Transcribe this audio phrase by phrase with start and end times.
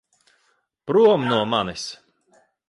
[0.91, 1.85] Prom no manis!